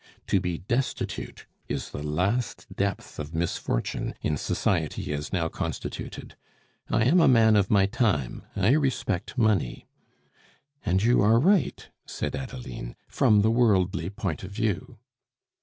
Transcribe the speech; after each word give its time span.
To 0.29 0.39
be 0.39 0.57
destitute 0.57 1.45
is 1.67 1.91
the 1.91 2.01
last 2.01 2.65
depth 2.75 3.19
of 3.19 3.35
misfortune 3.35 4.15
in 4.23 4.35
society 4.35 5.13
as 5.13 5.31
now 5.31 5.47
constituted. 5.47 6.35
I 6.89 7.05
am 7.05 7.19
a 7.19 7.27
man 7.27 7.55
of 7.55 7.69
my 7.69 7.85
time; 7.85 8.41
I 8.55 8.71
respect 8.71 9.37
money." 9.37 9.85
"And 10.83 11.03
you 11.03 11.21
are 11.21 11.37
right," 11.39 11.87
said 12.07 12.35
Adeline, 12.35 12.95
"from 13.07 13.41
the 13.43 13.51
worldly 13.51 14.09
point 14.09 14.43
of 14.43 14.49
view." 14.49 14.97